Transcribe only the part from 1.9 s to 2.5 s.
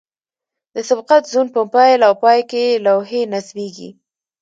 او پای